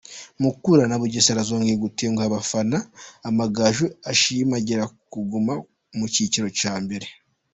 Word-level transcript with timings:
Mukura 0.41 0.83
na 0.87 0.99
Bugesera 1.01 1.47
zongeye 1.49 1.77
gutenguha 1.85 2.25
abafana, 2.27 2.77
Amagaju 3.29 3.85
ashimangira 4.11 4.83
kuguma 5.11 5.53
mu 5.97 6.05
cyiciro 6.13 6.49
cya 6.61 6.73
mbere. 6.83 7.07